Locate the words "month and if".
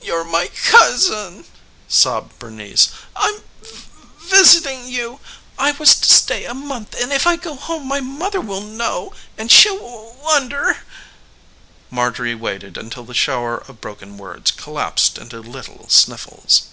6.54-7.26